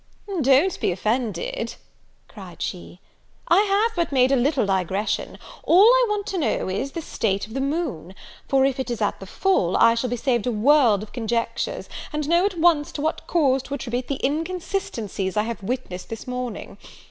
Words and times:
"Don't 0.41 0.79
be 0.79 0.91
offended," 0.91 1.75
cried 2.27 2.59
she, 2.63 2.99
"I 3.47 3.59
have 3.59 3.91
but 3.95 4.11
made 4.11 4.31
a 4.31 4.35
little 4.35 4.65
digression. 4.65 5.37
All 5.61 5.83
I 5.85 6.05
want 6.09 6.25
to 6.25 6.39
know 6.39 6.67
is, 6.69 6.93
the 6.93 7.03
state 7.03 7.45
of 7.45 7.53
the 7.53 7.61
moon; 7.61 8.15
for 8.47 8.65
if 8.65 8.79
it 8.79 8.89
is 8.89 8.99
at 8.99 9.19
the 9.19 9.27
full, 9.27 9.77
I 9.77 9.93
shall 9.93 10.09
be 10.09 10.17
saved 10.17 10.47
a 10.47 10.51
world 10.51 11.03
of 11.03 11.13
conjectures, 11.13 11.87
and 12.11 12.27
know 12.27 12.47
at 12.47 12.57
once 12.57 12.91
to 12.93 13.01
what 13.03 13.27
cause 13.27 13.61
to 13.61 13.75
attribute 13.75 14.07
the 14.07 14.19
inconsistencies 14.25 15.37
I 15.37 15.43
have 15.43 15.61
witnessed 15.61 16.09
this 16.09 16.25
morning. 16.25 16.79